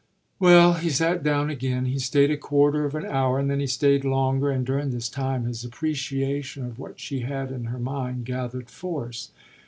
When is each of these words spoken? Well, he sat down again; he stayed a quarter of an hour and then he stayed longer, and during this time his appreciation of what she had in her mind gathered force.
Well, 0.39 0.73
he 0.73 0.89
sat 0.89 1.21
down 1.21 1.51
again; 1.51 1.85
he 1.85 1.99
stayed 1.99 2.31
a 2.31 2.35
quarter 2.35 2.85
of 2.85 2.95
an 2.95 3.05
hour 3.05 3.37
and 3.37 3.51
then 3.51 3.59
he 3.59 3.67
stayed 3.67 4.03
longer, 4.03 4.49
and 4.49 4.65
during 4.65 4.89
this 4.89 5.07
time 5.07 5.43
his 5.45 5.63
appreciation 5.63 6.65
of 6.65 6.79
what 6.79 6.99
she 6.99 7.19
had 7.19 7.51
in 7.51 7.65
her 7.65 7.77
mind 7.77 8.25
gathered 8.25 8.71
force. 8.71 9.29